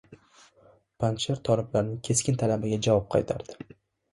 [1.03, 3.71] Panjsher toliblarning keskin talabiga javob qaytardi